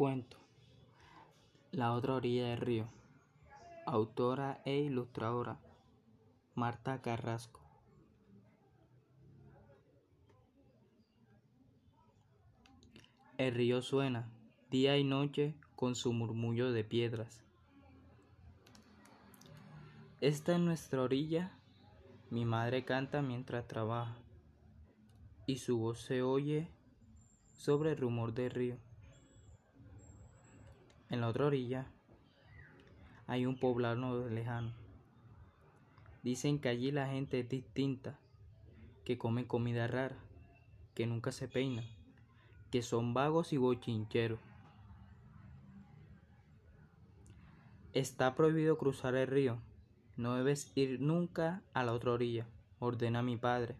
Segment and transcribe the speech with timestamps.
[0.00, 0.38] Cuento
[1.72, 2.88] La otra orilla del río.
[3.84, 5.60] Autora e ilustradora
[6.54, 7.60] Marta Carrasco.
[13.36, 14.32] El río suena
[14.70, 17.44] día y noche con su murmullo de piedras.
[20.22, 21.52] Esta es nuestra orilla.
[22.30, 24.16] Mi madre canta mientras trabaja
[25.44, 26.70] y su voz se oye
[27.52, 28.89] sobre el rumor del río.
[31.10, 31.86] En la otra orilla
[33.26, 34.72] hay un poblado lejano.
[36.22, 38.18] Dicen que allí la gente es distinta,
[39.04, 40.16] que comen comida rara,
[40.94, 41.84] que nunca se peinan,
[42.70, 44.38] que son vagos y bochincheros.
[47.92, 49.58] Está prohibido cruzar el río.
[50.16, 52.46] No debes ir nunca a la otra orilla,
[52.78, 53.74] ordena mi padre.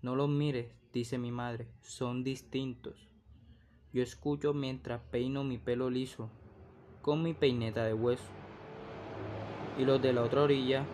[0.00, 3.08] No los mires, dice mi madre, son distintos.
[3.94, 6.28] Yo escucho mientras peino mi pelo liso
[7.00, 8.24] con mi peineta de hueso.
[9.78, 10.84] Y los de la otra orilla,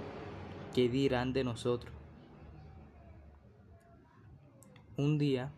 [0.75, 1.95] ¿qué dirán de nosotros?
[4.99, 5.51] Un día,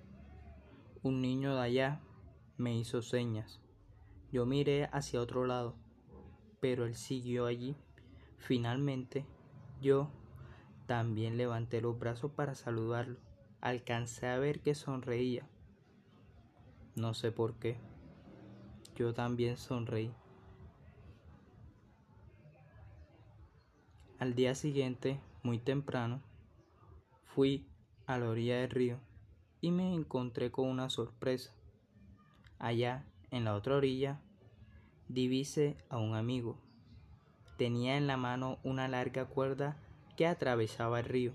[1.03, 2.01] un niño de allá
[2.59, 3.61] me hizo señas.
[4.31, 5.75] Yo miré hacia otro lado,
[6.61, 7.75] pero él siguió allí.
[8.39, 9.27] Finalmente,
[9.81, 10.11] yo
[10.87, 13.19] también levanté los brazos para saludarlo.
[13.61, 15.49] Alcancé a ver que sonreía.
[16.95, 17.79] No sé por qué.
[18.97, 20.13] Yo también sonreí.
[24.19, 26.21] Al día siguiente, muy temprano,
[27.25, 27.67] fui
[28.07, 28.99] a la orilla del río
[29.63, 31.55] y me encontré con una sorpresa.
[32.59, 34.21] Allá, en la otra orilla,
[35.09, 36.59] divise a un amigo.
[37.57, 39.79] Tenía en la mano una larga cuerda
[40.15, 41.33] que atravesaba el río.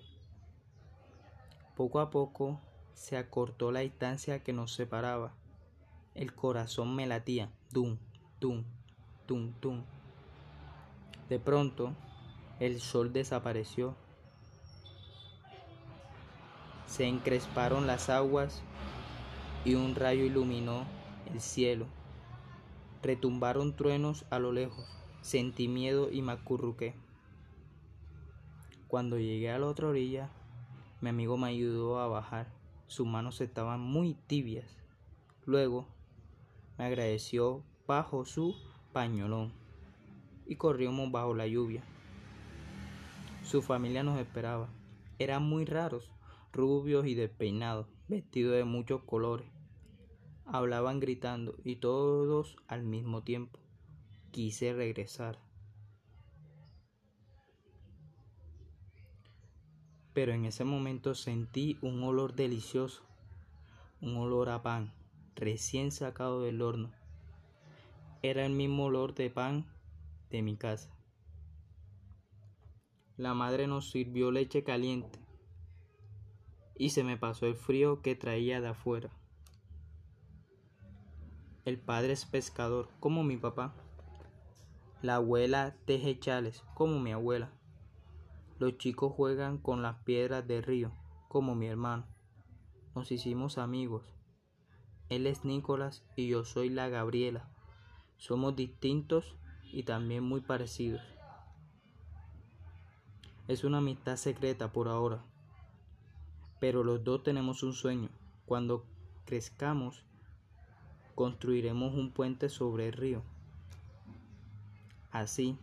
[1.75, 2.61] Poco a poco
[2.94, 5.33] se acortó la distancia que nos separaba
[6.18, 7.98] el corazón me latía, tum,
[8.40, 8.64] tum,
[9.28, 9.84] tum, tum.
[11.30, 11.94] De pronto,
[12.59, 13.96] el sol desapareció.
[16.88, 18.64] Se encresparon las aguas
[19.64, 20.86] y un rayo iluminó
[21.31, 21.86] el cielo.
[23.03, 24.88] Retumbaron truenos a lo lejos.
[25.22, 26.96] Sentí miedo y me acurruqué.
[28.88, 30.31] Cuando llegué a la otra orilla,
[31.00, 32.47] mi amigo me ayudó a bajar.
[32.88, 34.66] Sus manos estaban muy tibias.
[35.46, 35.86] Luego
[36.78, 38.56] me agradeció bajo su
[38.94, 39.52] pañolón
[40.46, 41.84] y corrimos bajo la lluvia.
[43.44, 44.70] Su familia nos esperaba.
[45.20, 46.12] Eran muy raros,
[46.54, 49.48] rubios y despeinados, vestidos de muchos colores.
[50.46, 53.59] Hablaban gritando y todos al mismo tiempo.
[54.32, 55.40] Quise regresar.
[60.14, 63.04] Pero en ese momento sentí un olor delicioso,
[64.02, 64.94] un olor a pan
[65.38, 66.92] recién sacado del horno.
[68.24, 69.66] Era el mismo olor de pan
[70.31, 70.90] de mi casa.
[73.18, 75.20] La madre nos sirvió leche caliente
[76.76, 79.09] y se me pasó el frío que traía de afuera.
[81.66, 83.76] El padre es pescador, como mi papá.
[85.02, 87.52] La abuela teje chales, como mi abuela.
[88.58, 90.92] Los chicos juegan con las piedras del río,
[91.28, 92.06] como mi hermano.
[92.96, 94.16] Nos hicimos amigos
[95.09, 97.47] él es Nicolás y yo soy la Gabriela.
[98.18, 99.35] Somos distintos
[99.72, 101.01] y también muy parecidos.
[103.47, 105.23] Es una amistad secreta por ahora.
[106.59, 108.09] Pero los dos tenemos un sueño.
[108.46, 108.84] Cuando
[109.25, 110.03] crezcamos,
[111.16, 113.22] construiremos un puente sobre el río.
[115.12, 115.57] Así,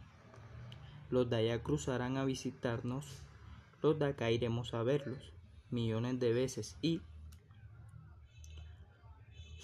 [1.10, 3.22] los de allá cruzarán a visitarnos,
[3.82, 5.34] los de acá iremos a verlos
[5.70, 7.00] millones de veces y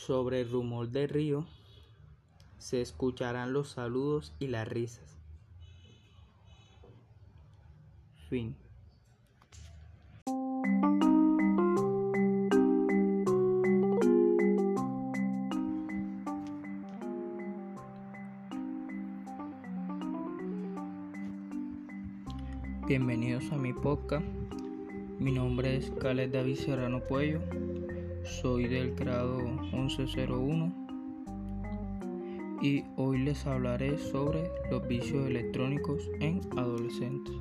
[0.06, 1.44] sobre el rumor del río
[2.59, 5.19] se escucharán los saludos y las risas.
[8.31, 8.56] Fin.
[22.87, 24.25] Bienvenidos a mi podcast.
[25.19, 27.41] Mi nombre es Caled David Serrano Puello
[28.25, 30.72] soy del grado 1101
[32.62, 37.34] y hoy les hablaré sobre los vicios electrónicos en adolescentes.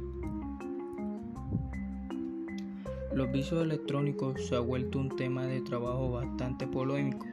[3.13, 7.25] Los vicios electrónicos se ha vuelto un tema de trabajo bastante polémico,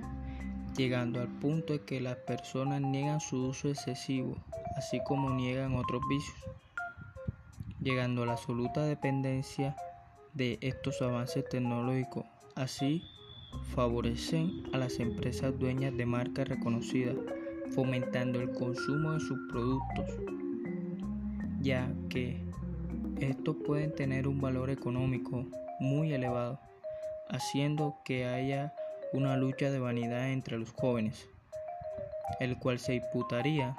[0.76, 4.36] llegando al punto de que las personas niegan su uso excesivo,
[4.76, 6.38] así como niegan otros vicios,
[7.80, 9.76] llegando a la absoluta dependencia
[10.34, 12.24] de estos avances tecnológicos,
[12.56, 13.02] así
[13.74, 17.16] favorecen a las empresas dueñas de marcas reconocidas,
[17.74, 20.10] fomentando el consumo de sus productos,
[21.60, 22.40] ya que
[23.20, 25.46] estos pueden tener un valor económico
[25.80, 26.60] muy elevado,
[27.28, 28.74] haciendo que haya
[29.12, 31.28] una lucha de vanidad entre los jóvenes,
[32.40, 33.76] el cual se imputaría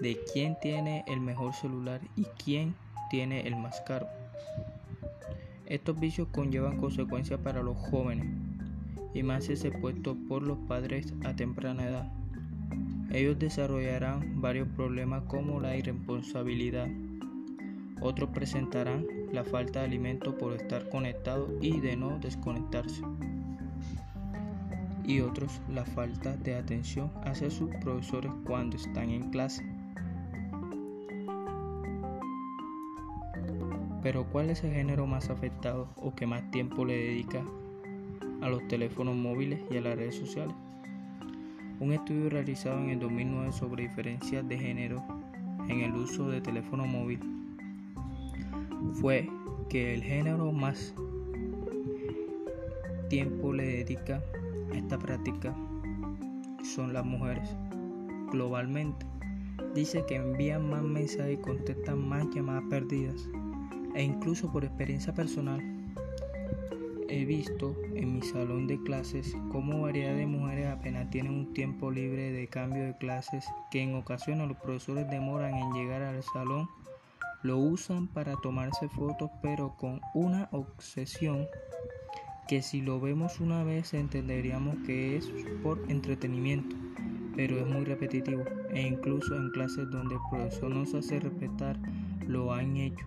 [0.00, 2.74] de quién tiene el mejor celular y quién
[3.10, 4.08] tiene el más caro.
[5.66, 8.26] Estos vicios conllevan consecuencias para los jóvenes
[9.14, 12.12] y más si es puesto por los padres a temprana edad.
[13.12, 16.88] Ellos desarrollarán varios problemas como la irresponsabilidad.
[18.00, 23.02] Otros presentarán la falta de alimento por estar conectados y de no desconectarse.
[25.04, 29.64] Y otros la falta de atención hacia sus profesores cuando están en clase.
[34.02, 37.44] Pero ¿cuál es el género más afectado o que más tiempo le dedica
[38.40, 40.54] a los teléfonos móviles y a las redes sociales?
[41.80, 45.02] Un estudio realizado en el 2009 sobre diferencias de género
[45.68, 47.20] en el uso de teléfono móvil
[48.94, 49.28] fue
[49.68, 50.94] que el género más
[53.08, 54.22] tiempo le dedica
[54.72, 55.54] a esta práctica
[56.62, 57.56] son las mujeres
[58.30, 59.06] globalmente.
[59.74, 63.28] Dice que envían más mensajes y contestan más llamadas perdidas
[63.94, 65.79] e incluso por experiencia personal
[67.10, 71.90] he visto en mi salón de clases cómo variedad de mujeres apenas tienen un tiempo
[71.90, 76.68] libre de cambio de clases que en ocasiones los profesores demoran en llegar al salón,
[77.42, 81.48] lo usan para tomarse fotos pero con una obsesión
[82.46, 85.28] que si lo vemos una vez entenderíamos que es
[85.64, 86.76] por entretenimiento,
[87.34, 91.76] pero es muy repetitivo e incluso en clases donde el profesor no se hace respetar
[92.26, 93.04] lo han hecho.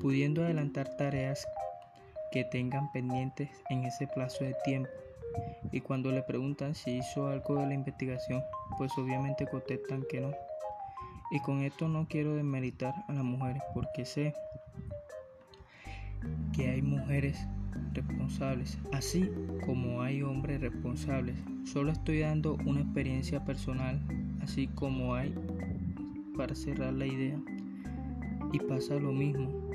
[0.00, 1.44] Pudiendo adelantar tareas
[2.30, 4.90] que tengan pendientes en ese plazo de tiempo.
[5.72, 8.42] Y cuando le preguntan si hizo algo de la investigación,
[8.76, 10.32] pues obviamente contestan que no.
[11.30, 14.34] Y con esto no quiero desmeritar a las mujeres porque sé
[16.54, 17.38] que hay mujeres
[17.92, 19.30] responsables, así
[19.64, 21.36] como hay hombres responsables.
[21.64, 24.00] Solo estoy dando una experiencia personal,
[24.42, 25.34] así como hay
[26.36, 27.38] para cerrar la idea.
[28.52, 29.67] Y pasa lo mismo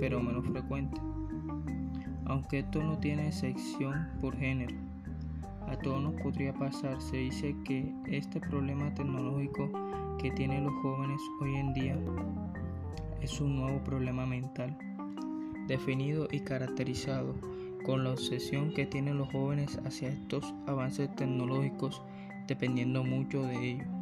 [0.00, 1.00] pero menos frecuente.
[2.24, 4.74] Aunque esto no tiene sección por género,
[5.68, 7.00] a todos nos podría pasar.
[7.00, 9.70] Se dice que este problema tecnológico
[10.18, 11.96] que tienen los jóvenes hoy en día
[13.20, 14.76] es un nuevo problema mental,
[15.66, 17.34] definido y caracterizado
[17.84, 22.02] con la obsesión que tienen los jóvenes hacia estos avances tecnológicos,
[22.48, 23.95] dependiendo mucho de ellos.